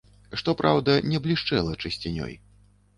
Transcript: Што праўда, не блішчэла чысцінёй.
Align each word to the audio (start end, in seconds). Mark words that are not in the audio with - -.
Што 0.41 0.55
праўда, 0.61 0.97
не 1.13 1.21
блішчэла 1.27 1.77
чысцінёй. 1.83 2.39